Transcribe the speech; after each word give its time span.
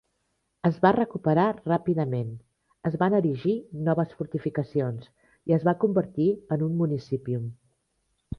Es 0.67 0.77
va 0.85 0.91
recuperar 0.95 1.43
ràpidament, 1.57 2.31
es 2.91 2.97
van 3.03 3.17
erigir 3.17 3.53
noves 3.89 4.17
fortificacions 4.23 5.07
i 5.53 5.57
es 5.59 5.69
va 5.69 5.77
convertir 5.85 6.29
en 6.57 6.67
un 6.71 6.75
"municipium". 6.83 7.47